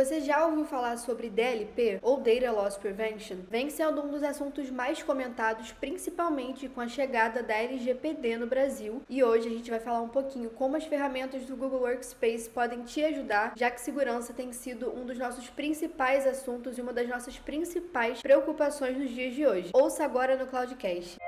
Você 0.00 0.22
já 0.22 0.46
ouviu 0.46 0.64
falar 0.64 0.96
sobre 0.96 1.28
DLP 1.28 1.98
ou 2.00 2.16
Data 2.16 2.50
Loss 2.50 2.78
Prevention? 2.78 3.36
Vem 3.50 3.68
sendo 3.68 4.00
um 4.00 4.08
dos 4.08 4.22
assuntos 4.22 4.70
mais 4.70 5.02
comentados, 5.02 5.72
principalmente 5.72 6.70
com 6.70 6.80
a 6.80 6.88
chegada 6.88 7.42
da 7.42 7.52
LGPD 7.52 8.38
no 8.38 8.46
Brasil. 8.46 9.02
E 9.10 9.22
hoje 9.22 9.48
a 9.48 9.50
gente 9.50 9.68
vai 9.68 9.78
falar 9.78 10.00
um 10.00 10.08
pouquinho 10.08 10.48
como 10.48 10.74
as 10.74 10.86
ferramentas 10.86 11.44
do 11.44 11.54
Google 11.54 11.80
Workspace 11.80 12.48
podem 12.48 12.82
te 12.82 13.04
ajudar, 13.04 13.52
já 13.54 13.70
que 13.70 13.78
segurança 13.78 14.32
tem 14.32 14.54
sido 14.54 14.90
um 14.90 15.04
dos 15.04 15.18
nossos 15.18 15.50
principais 15.50 16.26
assuntos 16.26 16.78
e 16.78 16.80
uma 16.80 16.94
das 16.94 17.06
nossas 17.06 17.38
principais 17.38 18.22
preocupações 18.22 18.96
nos 18.96 19.10
dias 19.10 19.34
de 19.34 19.46
hoje. 19.46 19.70
Ouça 19.74 20.02
agora 20.02 20.34
no 20.34 20.46
Cloudcast. 20.46 21.18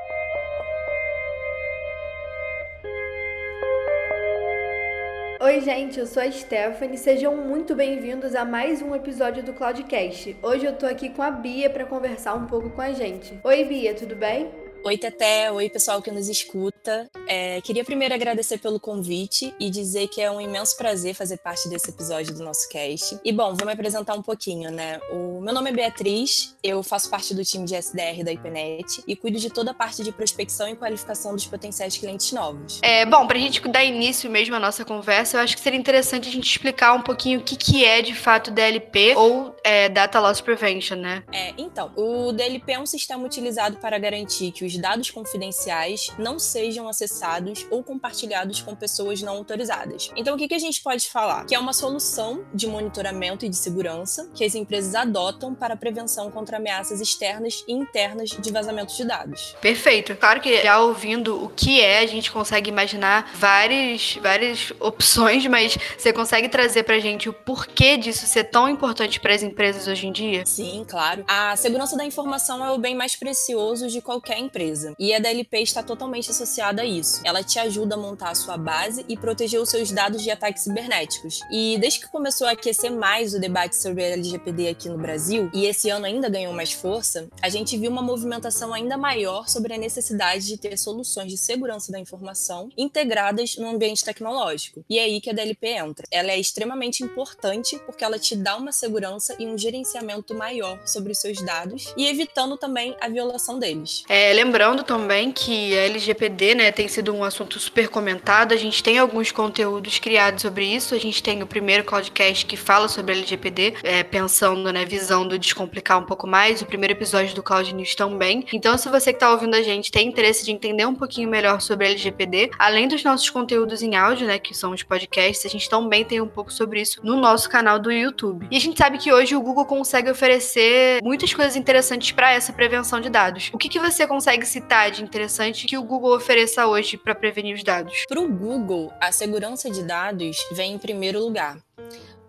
Oi, 5.45 5.61
gente, 5.61 5.98
eu 5.98 6.06
sou 6.06 6.22
a 6.22 6.30
Stephanie. 6.30 6.96
Sejam 6.96 7.36
muito 7.36 7.75
bem-vindos 7.75 8.32
a 8.32 8.45
mais 8.45 8.80
um 8.80 8.95
episódio 8.95 9.43
do 9.43 9.52
Cloudcast. 9.52 10.36
Hoje 10.40 10.66
eu 10.66 10.79
tô 10.79 10.86
aqui 10.86 11.08
com 11.08 11.21
a 11.21 11.32
Bia 11.32 11.68
para 11.68 11.85
conversar 11.85 12.35
um 12.35 12.46
pouco 12.46 12.71
com 12.71 12.80
a 12.80 12.93
gente. 12.93 13.36
Oi, 13.43 13.64
Bia, 13.64 13.93
tudo 13.93 14.14
bem? 14.14 14.61
Oi, 14.85 14.99
Teté. 14.99 15.50
Oi, 15.53 15.71
pessoal 15.71 16.03
que 16.03 16.11
nos 16.11 16.29
escuta. 16.29 17.09
É, 17.29 17.61
queria 17.61 17.85
primeiro 17.85 18.13
agradecer 18.14 18.59
pelo 18.59 18.81
convite 18.81 19.55
e 19.61 19.71
dizer 19.71 20.08
que 20.08 20.21
é 20.21 20.29
um 20.29 20.41
imenso 20.41 20.77
prazer 20.77 21.14
fazer 21.14 21.36
parte 21.36 21.68
desse 21.68 21.89
episódio 21.89 22.35
do 22.35 22.43
nosso 22.43 22.68
cast. 22.68 23.17
E, 23.25 23.32
bom, 23.32 23.55
vou 23.55 23.64
me 23.64 23.72
apresentar 23.72 24.14
um 24.14 24.22
pouquinho, 24.22 24.72
né? 24.72 24.99
O 25.13 25.41
meu 25.41 25.55
nome 25.55 25.71
é 25.71 25.72
Beatriz, 25.72 26.57
eu 26.64 26.82
faço 26.82 27.08
parte 27.08 27.32
do 27.32 27.45
time 27.45 27.64
de 27.64 27.77
SDR 27.77 28.25
da 28.25 28.32
IPNET 28.32 29.05
e 29.07 29.14
cuido 29.14 29.39
de 29.39 29.50
toda 29.50 29.71
a 29.71 29.75
parte 29.75 30.03
de 30.03 30.11
prospecção 30.11 30.68
e 30.68 30.75
qualificação 30.75 31.33
dos 31.33 31.46
potenciais 31.46 31.96
clientes 31.96 32.33
novos. 32.33 32.80
É, 32.83 33.06
bom, 33.06 33.25
para 33.28 33.39
a 33.39 33.41
gente 33.41 33.61
dar 33.69 33.84
início 33.84 34.28
mesmo 34.28 34.56
à 34.56 34.58
nossa 34.58 34.84
conversa, 34.84 35.36
eu 35.36 35.42
acho 35.42 35.56
que 35.56 35.62
seria 35.62 35.78
interessante 35.78 36.28
a 36.28 36.33
gente 36.33 36.50
explicar 36.50 36.92
um 36.92 37.03
pouquinho 37.03 37.39
o 37.39 37.42
que, 37.44 37.55
que 37.55 37.84
é, 37.84 38.03
de 38.03 38.17
fato, 38.17 38.50
DLP 38.50 39.14
ou 39.14 39.55
é, 39.64 39.89
Data 39.89 40.19
Loss 40.19 40.41
Prevention, 40.41 40.97
né? 40.97 41.22
É, 41.33 41.55
então, 41.56 41.92
o 41.97 42.33
DLP 42.33 42.72
é 42.72 42.80
um 42.80 42.86
sistema 42.86 43.24
utilizado 43.24 43.77
para 43.77 43.98
garantir 43.98 44.50
que 44.50 44.64
os 44.64 44.72
os 44.72 44.78
dados 44.78 45.10
confidenciais 45.10 46.10
não 46.18 46.38
sejam 46.38 46.88
acessados 46.88 47.66
ou 47.70 47.83
compartilhados 47.83 48.62
com 48.62 48.74
pessoas 48.74 49.20
não 49.20 49.34
autorizadas. 49.34 50.10
Então, 50.16 50.34
o 50.34 50.38
que, 50.38 50.48
que 50.48 50.55
a 50.55 50.58
gente 50.58 50.83
pode 50.83 51.08
falar? 51.08 51.44
Que 51.44 51.55
é 51.55 51.58
uma 51.58 51.72
solução 51.72 52.44
de 52.55 52.66
monitoramento 52.66 53.44
e 53.44 53.48
de 53.48 53.56
segurança 53.56 54.30
que 54.34 54.44
as 54.44 54.55
empresas 54.55 54.94
adotam 54.94 55.55
para 55.55 55.77
prevenção 55.77 56.30
contra 56.30 56.56
ameaças 56.56 57.00
externas 57.00 57.64
e 57.68 57.72
internas 57.72 58.30
de 58.30 58.52
vazamento 58.52 58.96
de 58.96 59.05
dados. 59.05 59.55
Perfeito. 59.60 60.16
Claro 60.16 60.40
que 60.40 60.62
já 60.62 60.80
ouvindo 60.80 61.42
o 61.44 61.48
que 61.48 61.80
é, 61.80 61.98
a 61.98 62.06
gente 62.06 62.30
consegue 62.30 62.70
imaginar 62.70 63.30
várias, 63.34 64.16
várias 64.22 64.72
opções, 64.80 65.46
mas 65.46 65.77
você 65.98 66.12
consegue 66.12 66.48
trazer 66.48 66.84
para 66.84 66.96
a 66.96 67.00
gente 67.00 67.28
o 67.28 67.33
porquê 67.33 67.96
disso 67.96 68.27
ser 68.27 68.44
tão 68.44 68.68
importante 68.68 69.20
para 69.20 69.34
as 69.34 69.42
empresas 69.42 69.52
hoje 69.91 70.06
em 70.06 70.12
dia? 70.12 70.45
Sim, 70.47 70.84
claro. 70.89 71.25
A 71.28 71.55
segurança 71.56 71.97
da 71.97 72.05
informação 72.05 72.64
é 72.64 72.70
o 72.70 72.78
bem 72.78 72.95
mais 72.95 73.17
precioso 73.17 73.89
de 73.89 74.00
qualquer 74.00 74.39
empresa. 74.39 74.95
E 74.98 75.14
a 75.14 75.19
DLP 75.19 75.62
está 75.62 75.83
totalmente 75.83 76.31
associada 76.31 76.83
a 76.83 76.84
isso. 76.84 77.20
Ela 77.25 77.42
te 77.42 77.58
ajuda 77.58 77.95
a 77.95 77.98
montar 77.98 78.30
a 78.30 78.34
sua 78.34 78.56
base 78.56 79.05
e 79.08 79.17
proteger 79.17 79.61
os 79.61 79.69
seus 79.69 79.91
dados 79.91 80.23
de 80.23 80.30
ataques 80.30 80.62
cibernéticos. 80.62 81.41
E 81.50 81.77
desde 81.78 82.00
que 82.00 82.08
começou 82.08 82.47
a 82.47 82.53
aquecer 82.53 82.91
mais 82.91 83.34
o 83.34 83.41
debate 83.41 83.77
sobre 83.77 84.05
a 84.05 84.08
LGPD 84.08 84.69
aqui 84.69 84.89
no 84.89 84.98
Brasil, 84.98 85.50
e 85.53 85.67
esse 85.67 85.91
ano 85.91 86.06
ainda 86.06 86.28
ganhou 86.28 86.53
mais 86.53 86.73
força, 86.73 87.28
a 87.41 87.48
gente 87.48 87.77
viu 87.77 87.91
uma 87.91 88.03
movimentação 88.03 88.73
ainda 88.73 88.97
maior 88.97 89.48
sobre 89.48 89.75
a 89.75 89.78
necessidade 89.78 90.47
de 90.47 90.56
ter 90.56 90.77
soluções 90.78 91.30
de 91.30 91.39
segurança 91.39 91.92
da 91.92 91.98
informação 91.98 92.69
integradas 92.77 93.56
no 93.56 93.69
ambiente 93.69 94.05
tecnológico. 94.05 94.84
E 94.89 94.98
é 94.98 95.05
aí 95.05 95.20
que 95.20 95.30
a 95.30 95.33
DLP 95.33 95.69
entra. 95.69 96.06
Ela 96.11 96.33
é 96.33 96.39
extremamente 96.39 97.03
importante 97.03 97.78
porque 97.84 98.05
ela 98.05 98.19
te 98.19 98.36
dá 98.36 98.56
uma 98.56 98.73
segurança 98.73 99.36
e 99.42 99.46
um 99.46 99.58
gerenciamento 99.58 100.34
maior 100.34 100.78
sobre 100.86 101.12
os 101.12 101.18
seus 101.18 101.40
dados 101.42 101.92
e 101.96 102.06
evitando 102.06 102.56
também 102.56 102.96
a 103.00 103.08
violação 103.08 103.58
deles. 103.58 104.04
É, 104.08 104.32
lembrando 104.32 104.82
também 104.82 105.32
que 105.32 105.76
a 105.76 105.82
LGPD 105.82 106.54
né, 106.54 106.72
tem 106.72 106.89
sido 106.89 107.12
um 107.14 107.24
assunto 107.24 107.58
super 107.58 107.89
comentado. 107.89 108.52
A 108.52 108.56
gente 108.56 108.83
tem 108.83 108.98
alguns 108.98 109.33
conteúdos 109.33 109.98
criados 109.98 110.42
sobre 110.42 110.64
isso. 110.64 110.94
A 110.94 110.98
gente 110.98 111.22
tem 111.22 111.42
o 111.42 111.46
primeiro 111.46 111.84
podcast 111.84 112.46
que 112.46 112.56
fala 112.56 112.89
sobre 112.89 113.12
a 113.12 113.17
LGPD, 113.17 113.74
é, 113.83 114.02
pensando, 114.02 114.72
né, 114.72 114.84
visando 114.84 115.39
descomplicar 115.39 115.98
um 115.98 116.05
pouco 116.05 116.27
mais. 116.27 116.62
O 116.62 116.67
primeiro 116.67 116.92
episódio 116.92 117.34
do 117.34 117.42
Cloud 117.42 117.74
News 117.74 117.94
também. 117.94 118.46
Então, 118.52 118.77
se 118.78 118.88
você 118.88 119.12
que 119.12 119.17
está 119.17 119.30
ouvindo 119.30 119.55
a 119.55 119.62
gente 119.62 119.90
tem 119.90 120.08
interesse 120.08 120.44
de 120.44 120.52
entender 120.52 120.86
um 120.86 120.94
pouquinho 120.94 121.28
melhor 121.28 121.61
sobre 121.61 121.86
a 121.86 121.90
LGPD, 121.90 122.50
além 122.58 122.88
dos 122.88 123.02
nossos 123.02 123.28
conteúdos 123.30 123.83
em 123.83 123.96
áudio, 123.96 124.27
né, 124.27 124.38
que 124.38 124.55
são 124.55 124.72
os 124.72 124.83
podcasts, 124.83 125.44
a 125.46 125.48
gente 125.48 125.68
também 125.68 126.05
tem 126.05 126.20
um 126.20 126.28
pouco 126.28 126.52
sobre 126.52 126.80
isso 126.80 127.00
no 127.02 127.17
nosso 127.17 127.48
canal 127.48 127.78
do 127.78 127.90
YouTube. 127.90 128.47
E 128.50 128.56
a 128.56 128.61
gente 128.61 128.78
sabe 128.78 128.99
que 128.99 129.12
hoje 129.12 129.31
o 129.34 129.43
Google 129.43 129.65
consegue 129.65 130.10
oferecer 130.10 131.00
muitas 131.03 131.32
coisas 131.32 131.56
interessantes 131.56 132.12
para 132.12 132.32
essa 132.32 132.53
prevenção 132.53 133.00
de 133.00 133.10
dados. 133.10 133.50
O 133.53 133.59
que, 133.59 133.69
que 133.69 133.78
você 133.78 134.06
consegue 134.06 134.47
citar 134.47 134.91
de 134.91 135.03
interessante 135.03 135.66
que 135.66 135.76
o 135.76 135.82
Google 135.82 136.16
ofereça 136.16 136.66
hoje 136.66 136.97
para 136.97 137.15
prevenir 137.15 137.54
os 137.54 137.62
dados? 137.62 138.04
Para 138.09 138.20
o 138.20 138.28
Google, 138.28 138.93
a 139.00 139.12
segurança 139.12 139.70
de 139.70 139.82
dados 139.82 140.37
vem 140.53 140.75
em 140.75 140.78
primeiro 140.78 141.20
lugar. 141.20 141.59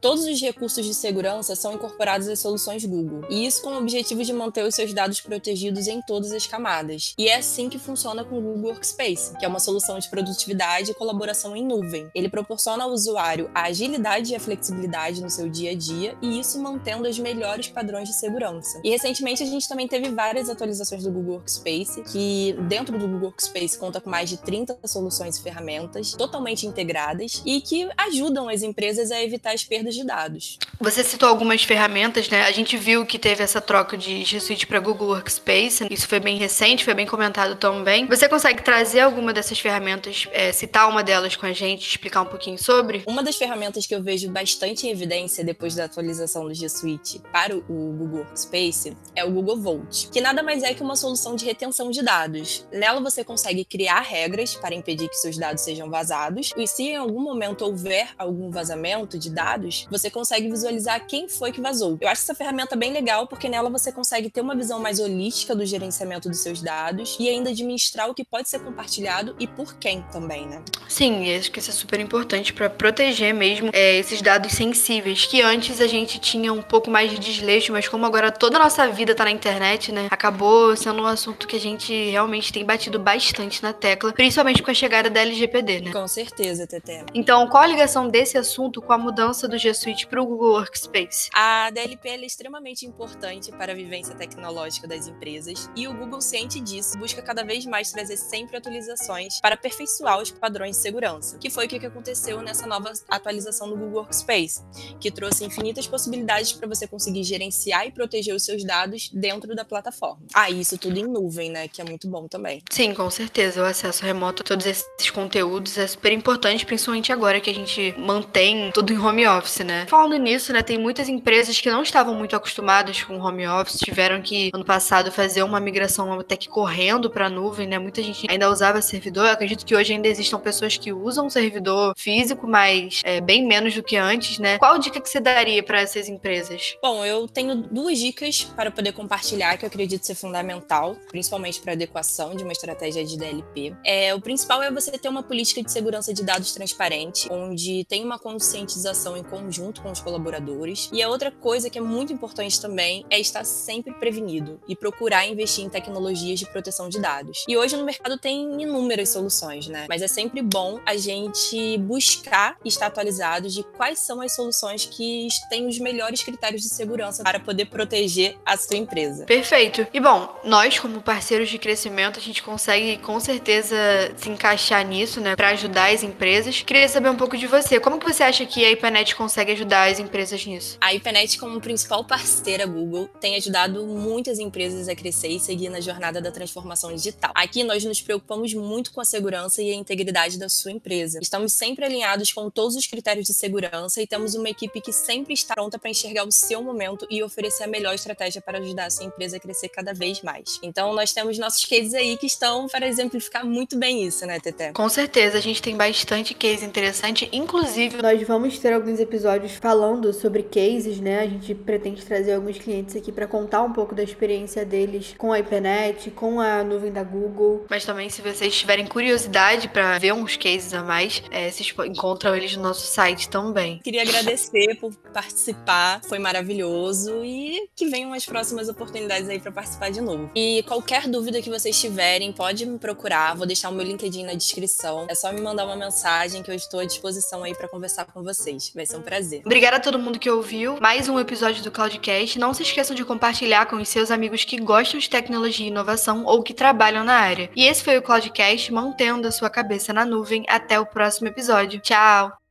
Todos 0.03 0.25
os 0.25 0.41
recursos 0.41 0.85
de 0.85 0.93
segurança 0.93 1.55
são 1.55 1.71
incorporados 1.71 2.27
às 2.27 2.37
soluções 2.37 2.83
Google, 2.83 3.21
e 3.29 3.45
isso 3.45 3.61
com 3.61 3.69
o 3.69 3.77
objetivo 3.77 4.21
de 4.21 4.33
manter 4.33 4.65
os 4.65 4.75
seus 4.75 4.93
dados 4.93 5.21
protegidos 5.21 5.87
em 5.87 6.01
todas 6.01 6.33
as 6.33 6.45
camadas. 6.45 7.13
E 7.17 7.29
é 7.29 7.37
assim 7.37 7.69
que 7.69 7.79
funciona 7.79 8.21
com 8.25 8.37
o 8.37 8.41
Google 8.41 8.71
Workspace, 8.71 9.33
que 9.37 9.45
é 9.45 9.47
uma 9.47 9.61
solução 9.61 9.97
de 9.97 10.09
produtividade 10.09 10.91
e 10.91 10.93
colaboração 10.93 11.55
em 11.55 11.65
nuvem. 11.65 12.11
Ele 12.13 12.27
proporciona 12.27 12.83
ao 12.83 12.91
usuário 12.91 13.49
a 13.55 13.67
agilidade 13.67 14.33
e 14.33 14.35
a 14.35 14.41
flexibilidade 14.41 15.21
no 15.21 15.29
seu 15.29 15.47
dia 15.47 15.71
a 15.71 15.73
dia, 15.73 16.17
e 16.21 16.37
isso 16.37 16.61
mantendo 16.61 17.07
os 17.07 17.17
melhores 17.17 17.69
padrões 17.69 18.09
de 18.09 18.13
segurança. 18.13 18.81
E 18.83 18.89
recentemente 18.89 19.41
a 19.41 19.45
gente 19.45 19.69
também 19.69 19.87
teve 19.87 20.09
várias 20.09 20.49
atualizações 20.49 21.01
do 21.01 21.13
Google 21.13 21.35
Workspace, 21.35 22.03
que 22.11 22.57
dentro 22.67 22.99
do 22.99 23.07
Google 23.07 23.27
Workspace 23.27 23.77
conta 23.77 24.01
com 24.01 24.09
mais 24.09 24.29
de 24.29 24.35
30 24.35 24.77
soluções 24.85 25.37
e 25.37 25.41
ferramentas 25.41 26.11
totalmente 26.11 26.67
integradas 26.67 27.41
e 27.45 27.61
que 27.61 27.87
ajudam 27.97 28.49
as 28.49 28.63
empresas 28.63 29.09
a 29.09 29.23
evitar 29.23 29.53
as 29.53 29.63
perdas 29.63 29.92
de 29.93 30.05
dados. 30.05 30.57
Você 30.79 31.03
citou 31.03 31.29
algumas 31.29 31.63
ferramentas, 31.63 32.29
né? 32.29 32.43
A 32.43 32.51
gente 32.51 32.75
viu 32.77 33.05
que 33.05 33.17
teve 33.17 33.43
essa 33.43 33.61
troca 33.61 33.97
de 33.97 34.23
G 34.23 34.39
Suite 34.39 34.67
para 34.67 34.79
Google 34.79 35.09
Workspace. 35.09 35.87
Isso 35.89 36.07
foi 36.07 36.19
bem 36.19 36.37
recente, 36.37 36.83
foi 36.83 36.93
bem 36.93 37.05
comentado 37.05 37.55
também. 37.55 38.05
Você 38.07 38.27
consegue 38.27 38.61
trazer 38.61 39.01
alguma 39.01 39.33
dessas 39.33 39.59
ferramentas, 39.59 40.27
é, 40.31 40.51
citar 40.51 40.89
uma 40.89 41.03
delas 41.03 41.35
com 41.35 41.45
a 41.45 41.53
gente, 41.53 41.87
explicar 41.87 42.21
um 42.21 42.25
pouquinho 42.25 42.57
sobre? 42.57 43.03
Uma 43.07 43.23
das 43.23 43.35
ferramentas 43.35 43.85
que 43.85 43.95
eu 43.95 44.03
vejo 44.03 44.29
bastante 44.29 44.87
em 44.87 44.89
evidência 44.89 45.43
depois 45.43 45.75
da 45.75 45.85
atualização 45.85 46.47
do 46.47 46.53
G 46.53 46.67
Suite 46.67 47.21
para 47.31 47.55
o 47.55 47.61
Google 47.61 48.19
Workspace 48.19 48.95
é 49.15 49.23
o 49.23 49.31
Google 49.31 49.59
Vault, 49.59 50.09
que 50.11 50.21
nada 50.21 50.43
mais 50.43 50.63
é 50.63 50.73
que 50.73 50.83
uma 50.83 50.95
solução 50.95 51.35
de 51.35 51.45
retenção 51.45 51.89
de 51.89 52.01
dados. 52.01 52.65
Nela 52.71 52.99
você 52.99 53.23
consegue 53.23 53.63
criar 53.63 54.01
regras 54.01 54.55
para 54.55 54.75
impedir 54.75 55.09
que 55.09 55.15
seus 55.15 55.37
dados 55.37 55.63
sejam 55.63 55.89
vazados, 55.89 56.51
e 56.57 56.67
se 56.67 56.83
em 56.83 56.95
algum 56.95 57.21
momento 57.21 57.63
houver 57.63 58.09
algum 58.17 58.49
vazamento 58.49 59.17
de 59.17 59.29
dados, 59.29 59.82
você 59.89 60.09
consegue 60.09 60.49
visualizar 60.49 61.05
quem 61.07 61.27
foi 61.27 61.51
que 61.51 61.61
vazou. 61.61 61.97
Eu 62.01 62.07
acho 62.07 62.21
essa 62.21 62.35
ferramenta 62.35 62.75
bem 62.75 62.91
legal 62.91 63.27
porque 63.27 63.49
nela 63.49 63.69
você 63.69 63.91
consegue 63.91 64.29
ter 64.29 64.41
uma 64.41 64.55
visão 64.55 64.79
mais 64.79 64.99
holística 64.99 65.55
do 65.55 65.65
gerenciamento 65.65 66.29
dos 66.29 66.39
seus 66.39 66.61
dados 66.61 67.17
e 67.19 67.29
ainda 67.29 67.49
administrar 67.49 68.09
o 68.09 68.13
que 68.13 68.23
pode 68.23 68.49
ser 68.49 68.59
compartilhado 68.59 69.35
e 69.39 69.47
por 69.47 69.75
quem 69.75 70.01
também, 70.11 70.47
né? 70.47 70.61
Sim, 70.87 71.33
acho 71.35 71.51
que 71.51 71.59
isso 71.59 71.69
é 71.69 71.73
super 71.73 71.99
importante 71.99 72.53
para 72.53 72.69
proteger 72.69 73.33
mesmo 73.33 73.69
é, 73.73 73.97
esses 73.97 74.21
dados 74.21 74.53
sensíveis 74.53 75.25
que 75.25 75.41
antes 75.41 75.81
a 75.81 75.87
gente 75.87 76.19
tinha 76.19 76.53
um 76.53 76.61
pouco 76.61 76.89
mais 76.89 77.11
de 77.11 77.17
desleixo, 77.17 77.71
mas 77.71 77.87
como 77.87 78.05
agora 78.05 78.31
toda 78.31 78.57
a 78.57 78.59
nossa 78.59 78.87
vida 78.89 79.15
tá 79.15 79.25
na 79.25 79.31
internet, 79.31 79.91
né? 79.91 80.07
Acabou 80.09 80.75
sendo 80.75 81.01
um 81.01 81.07
assunto 81.07 81.47
que 81.47 81.55
a 81.55 81.59
gente 81.59 81.93
realmente 82.09 82.51
tem 82.51 82.63
batido 82.63 82.99
bastante 82.99 83.61
na 83.61 83.73
tecla, 83.73 84.13
principalmente 84.13 84.61
com 84.61 84.71
a 84.71 84.73
chegada 84.73 85.09
da 85.09 85.21
LGPD, 85.21 85.81
né? 85.81 85.91
Com 85.91 86.07
certeza, 86.07 86.67
Tete. 86.67 87.05
Então, 87.13 87.47
qual 87.47 87.63
a 87.63 87.67
ligação 87.67 88.07
desse 88.07 88.37
assunto 88.37 88.81
com 88.81 88.93
a 88.93 88.97
mudança 88.97 89.47
do 89.47 89.57
G 89.73 89.75
Suite 89.75 90.07
para 90.07 90.21
o 90.21 90.25
Google 90.25 90.53
Workspace? 90.53 91.29
A 91.33 91.69
DLP 91.71 92.09
é 92.09 92.25
extremamente 92.25 92.85
importante 92.85 93.51
para 93.51 93.71
a 93.71 93.75
vivência 93.75 94.15
tecnológica 94.15 94.87
das 94.87 95.07
empresas 95.07 95.69
e 95.75 95.87
o 95.87 95.93
Google, 95.93 96.21
ciente 96.21 96.59
disso, 96.59 96.97
busca 96.97 97.21
cada 97.21 97.43
vez 97.43 97.65
mais 97.65 97.91
trazer 97.91 98.17
sempre 98.17 98.55
atualizações 98.55 99.41
para 99.41 99.55
aperfeiçoar 99.55 100.21
os 100.21 100.31
padrões 100.31 100.77
de 100.77 100.81
segurança, 100.81 101.37
que 101.39 101.49
foi 101.49 101.65
o 101.65 101.69
que 101.69 101.85
aconteceu 101.85 102.41
nessa 102.41 102.67
nova 102.67 102.93
atualização 103.09 103.69
do 103.69 103.75
Google 103.75 104.01
Workspace, 104.01 104.63
que 104.99 105.11
trouxe 105.11 105.43
infinitas 105.43 105.87
possibilidades 105.87 106.53
para 106.53 106.67
você 106.67 106.87
conseguir 106.87 107.23
gerenciar 107.23 107.87
e 107.87 107.91
proteger 107.91 108.35
os 108.35 108.45
seus 108.45 108.63
dados 108.63 109.09
dentro 109.11 109.55
da 109.55 109.65
plataforma. 109.65 110.21
Ah, 110.33 110.49
isso 110.49 110.77
tudo 110.77 110.99
em 110.99 111.07
nuvem, 111.07 111.49
né, 111.49 111.67
que 111.67 111.81
é 111.81 111.83
muito 111.83 112.07
bom 112.07 112.27
também. 112.27 112.61
Sim, 112.69 112.93
com 112.93 113.09
certeza. 113.09 113.61
O 113.61 113.65
acesso 113.65 114.05
remoto 114.05 114.43
a 114.43 114.45
todos 114.45 114.65
esses 114.65 115.09
conteúdos 115.11 115.77
é 115.77 115.87
super 115.87 116.11
importante, 116.11 116.65
principalmente 116.65 117.11
agora 117.11 117.41
que 117.41 117.49
a 117.49 117.53
gente 117.53 117.95
mantém 117.97 118.71
tudo 118.71 118.93
em 118.93 118.97
home 118.97 119.25
office 119.25 119.52
office, 119.53 119.65
né? 119.65 119.85
Falando 119.87 120.17
nisso, 120.17 120.51
né, 120.51 120.61
tem 120.61 120.77
muitas 120.77 121.07
empresas 121.07 121.59
que 121.59 121.69
não 121.69 121.83
estavam 121.83 122.15
muito 122.15 122.35
acostumadas 122.35 123.03
com 123.03 123.19
home 123.19 123.47
office, 123.47 123.79
tiveram 123.79 124.21
que 124.21 124.49
ano 124.53 124.65
passado 124.65 125.11
fazer 125.11 125.43
uma 125.43 125.59
migração 125.59 126.11
até 126.19 126.35
que 126.35 126.49
correndo 126.49 127.09
para 127.09 127.29
nuvem, 127.29 127.67
né? 127.67 127.77
Muita 127.77 128.01
gente 128.01 128.27
ainda 128.29 128.49
usava 128.49 128.81
servidor. 128.81 129.25
Eu 129.25 129.33
acredito 129.33 129.65
que 129.65 129.75
hoje 129.75 129.93
ainda 129.93 130.07
existam 130.07 130.39
pessoas 130.39 130.77
que 130.77 130.91
usam 130.91 131.29
servidor 131.29 131.93
físico, 131.97 132.47
mas 132.47 133.01
é, 133.03 133.21
bem 133.21 133.45
menos 133.45 133.75
do 133.75 133.83
que 133.83 133.95
antes, 133.95 134.39
né? 134.39 134.57
Qual 134.57 134.77
dica 134.79 134.99
que 134.99 135.09
você 135.09 135.19
daria 135.19 135.61
para 135.61 135.81
essas 135.81 136.07
empresas? 136.07 136.75
Bom, 136.81 137.05
eu 137.05 137.27
tenho 137.27 137.55
duas 137.55 137.97
dicas 137.97 138.43
para 138.55 138.71
poder 138.71 138.93
compartilhar 138.93 139.57
que 139.57 139.65
eu 139.65 139.67
acredito 139.67 140.05
ser 140.05 140.15
fundamental, 140.15 140.95
principalmente 141.09 141.59
para 141.59 141.73
adequação 141.73 142.35
de 142.35 142.43
uma 142.43 142.51
estratégia 142.51 143.03
de 143.05 143.17
DLP. 143.17 143.75
É, 143.85 144.13
o 144.15 144.21
principal 144.21 144.63
é 144.63 144.71
você 144.71 144.91
ter 144.91 145.09
uma 145.09 145.23
política 145.23 145.61
de 145.61 145.71
segurança 145.71 146.13
de 146.13 146.23
dados 146.23 146.53
transparente, 146.53 147.27
onde 147.31 147.85
tem 147.85 148.03
uma 148.03 148.17
conscientização 148.17 149.17
em 149.43 149.45
conjunto 149.45 149.81
com 149.81 149.91
os 149.91 149.99
colaboradores. 149.99 150.89
E 150.91 151.01
a 151.01 151.09
outra 151.09 151.31
coisa 151.31 151.69
que 151.69 151.77
é 151.77 151.81
muito 151.81 152.13
importante 152.13 152.59
também 152.59 153.05
é 153.09 153.19
estar 153.19 153.43
sempre 153.43 153.93
prevenido 153.93 154.59
e 154.67 154.75
procurar 154.75 155.27
investir 155.27 155.63
em 155.63 155.69
tecnologias 155.69 156.39
de 156.39 156.45
proteção 156.45 156.89
de 156.89 156.99
dados. 156.99 157.43
E 157.47 157.57
hoje 157.57 157.75
no 157.75 157.83
mercado 157.83 158.17
tem 158.17 158.61
inúmeras 158.61 159.09
soluções, 159.09 159.67
né? 159.67 159.85
Mas 159.89 160.01
é 160.01 160.07
sempre 160.07 160.41
bom 160.41 160.79
a 160.85 160.95
gente 160.95 161.77
buscar 161.79 162.57
estar 162.63 162.87
atualizados 162.87 163.53
de 163.53 163.63
quais 163.63 163.99
são 163.99 164.21
as 164.21 164.33
soluções 164.35 164.85
que 164.85 165.27
têm 165.49 165.67
os 165.67 165.77
melhores 165.79 166.23
critérios 166.23 166.61
de 166.61 166.69
segurança 166.69 167.23
para 167.23 167.39
poder 167.39 167.65
proteger 167.65 168.37
a 168.45 168.57
sua 168.57 168.77
empresa. 168.77 169.25
Perfeito. 169.25 169.85
E 169.93 169.99
bom, 169.99 170.39
nós 170.43 170.79
como 170.79 171.01
parceiros 171.01 171.49
de 171.49 171.57
crescimento, 171.57 172.19
a 172.19 172.21
gente 172.21 172.41
consegue 172.41 172.97
com 172.97 173.19
certeza 173.19 173.75
se 174.15 174.29
encaixar 174.29 174.85
nisso, 174.85 175.19
né, 175.19 175.35
para 175.35 175.49
ajudar 175.49 175.91
as 175.91 176.03
empresas. 176.03 176.61
Queria 176.61 176.87
saber 176.87 177.09
um 177.09 177.15
pouco 177.15 177.37
de 177.37 177.47
você. 177.47 177.79
Como 177.79 177.99
que 177.99 178.05
você 178.05 178.23
acha 178.23 178.45
que 178.45 178.63
a 178.65 178.71
IPNET 178.71 179.15
consegue 179.15 179.32
ajudar 179.41 179.91
as 179.91 179.99
empresas 179.99 180.45
nisso? 180.45 180.77
A 180.79 180.93
IPNET, 180.93 181.37
como 181.39 181.59
principal 181.59 182.05
parceira 182.05 182.65
Google, 182.65 183.07
tem 183.19 183.35
ajudado 183.35 183.85
muitas 183.85 184.39
empresas 184.39 184.87
a 184.87 184.95
crescer 184.95 185.29
e 185.29 185.39
seguir 185.39 185.69
na 185.69 185.81
jornada 185.81 186.21
da 186.21 186.31
transformação 186.31 186.93
digital. 186.93 187.31
Aqui 187.33 187.63
nós 187.63 187.83
nos 187.83 188.01
preocupamos 188.01 188.53
muito 188.53 188.91
com 188.91 189.01
a 189.01 189.05
segurança 189.05 189.61
e 189.61 189.71
a 189.71 189.75
integridade 189.75 190.37
da 190.37 190.47
sua 190.47 190.71
empresa. 190.71 191.19
Estamos 191.21 191.53
sempre 191.53 191.83
alinhados 191.85 192.31
com 192.31 192.49
todos 192.49 192.75
os 192.75 192.85
critérios 192.85 193.25
de 193.25 193.33
segurança 193.33 194.01
e 194.01 194.07
temos 194.07 194.35
uma 194.35 194.49
equipe 194.49 194.79
que 194.79 194.93
sempre 194.93 195.33
está 195.33 195.55
pronta 195.55 195.79
para 195.79 195.89
enxergar 195.89 196.25
o 196.25 196.31
seu 196.31 196.61
momento 196.61 197.07
e 197.09 197.23
oferecer 197.23 197.63
a 197.63 197.67
melhor 197.67 197.95
estratégia 197.95 198.41
para 198.41 198.59
ajudar 198.59 198.85
a 198.85 198.89
sua 198.89 199.05
empresa 199.05 199.37
a 199.37 199.39
crescer 199.39 199.69
cada 199.69 199.93
vez 199.93 200.21
mais. 200.21 200.59
Então 200.61 200.93
nós 200.93 201.11
temos 201.13 201.37
nossos 201.37 201.65
cases 201.65 201.93
aí 201.93 202.17
que 202.17 202.27
estão 202.27 202.67
para 202.67 202.87
exemplificar 202.87 203.45
muito 203.45 203.77
bem 203.77 204.05
isso, 204.05 204.25
né, 204.25 204.39
Tete? 204.39 204.73
Com 204.73 204.89
certeza, 204.89 205.37
a 205.37 205.41
gente 205.41 205.61
tem 205.61 205.75
bastante 205.75 206.33
case 206.33 206.65
interessante, 206.65 207.27
inclusive 207.31 208.01
nós 208.01 208.21
vamos 208.27 208.59
ter 208.59 208.73
alguns 208.73 208.99
episódios 208.99 209.22
falando 209.59 210.11
sobre 210.13 210.43
cases, 210.43 210.99
né? 210.99 211.19
A 211.19 211.27
gente 211.27 211.53
pretende 211.55 212.03
trazer 212.05 212.33
alguns 212.33 212.57
clientes 212.57 212.95
aqui 212.95 213.11
para 213.11 213.27
contar 213.27 213.61
um 213.61 213.73
pouco 213.73 213.95
da 213.95 214.03
experiência 214.03 214.65
deles 214.65 215.15
com 215.17 215.31
a 215.31 215.39
IPNET, 215.39 216.11
com 216.11 216.39
a 216.39 216.63
nuvem 216.63 216.91
da 216.91 217.03
Google. 217.03 217.65
Mas 217.69 217.85
também, 217.85 218.09
se 218.09 218.21
vocês 218.21 218.55
tiverem 218.55 218.85
curiosidade 218.85 219.67
para 219.69 219.97
ver 219.99 220.13
uns 220.13 220.35
cases 220.35 220.73
a 220.73 220.83
mais, 220.83 221.23
é, 221.31 221.49
vocês 221.49 221.73
encontram 221.85 222.35
eles 222.35 222.55
no 222.55 222.63
nosso 222.63 222.85
site 222.87 223.29
também. 223.29 223.79
Queria 223.83 224.01
agradecer 224.01 224.75
por 224.79 224.93
participar, 225.13 226.01
foi 226.07 226.19
maravilhoso 226.19 227.23
e 227.23 227.69
que 227.75 227.87
venham 227.87 228.13
as 228.13 228.25
próximas 228.25 228.69
oportunidades 228.69 229.29
aí 229.29 229.39
para 229.39 229.51
participar 229.51 229.91
de 229.91 230.01
novo. 230.01 230.29
E 230.35 230.63
qualquer 230.67 231.07
dúvida 231.07 231.41
que 231.41 231.49
vocês 231.49 231.79
tiverem, 231.79 232.31
pode 232.31 232.65
me 232.65 232.77
procurar, 232.77 233.35
vou 233.35 233.45
deixar 233.45 233.69
o 233.69 233.73
meu 233.73 233.85
LinkedIn 233.85 234.23
na 234.23 234.33
descrição. 234.33 235.05
É 235.09 235.15
só 235.15 235.31
me 235.31 235.41
mandar 235.41 235.65
uma 235.65 235.75
mensagem 235.75 236.41
que 236.41 236.51
eu 236.51 236.55
estou 236.55 236.79
à 236.79 236.85
disposição 236.85 237.43
aí 237.43 237.55
para 237.55 237.67
conversar 237.67 238.05
com 238.05 238.23
vocês. 238.23 238.71
Vai 238.73 238.85
ser 238.85 238.97
um 238.97 239.01
prazer. 239.13 239.41
Obrigada 239.45 239.77
a 239.77 239.79
todo 239.79 239.99
mundo 239.99 240.17
que 240.17 240.29
ouviu 240.29 240.77
mais 240.81 241.07
um 241.07 241.19
episódio 241.19 241.63
do 241.63 241.71
Cloudcast. 241.71 242.39
Não 242.39 242.53
se 242.53 242.63
esqueçam 242.63 242.95
de 242.95 243.05
compartilhar 243.05 243.67
com 243.67 243.75
os 243.75 243.87
seus 243.87 244.09
amigos 244.09 244.43
que 244.43 244.59
gostam 244.59 244.99
de 244.99 245.09
tecnologia 245.09 245.65
e 245.65 245.69
inovação 245.69 246.25
ou 246.25 246.41
que 246.41 246.53
trabalham 246.53 247.03
na 247.03 247.15
área. 247.15 247.49
E 247.55 247.65
esse 247.65 247.83
foi 247.83 247.97
o 247.97 248.01
Cloudcast, 248.01 248.73
mantendo 248.73 249.27
a 249.27 249.31
sua 249.31 249.49
cabeça 249.49 249.93
na 249.93 250.05
nuvem. 250.05 250.43
Até 250.47 250.79
o 250.79 250.85
próximo 250.85 251.27
episódio. 251.27 251.79
Tchau! 251.79 252.42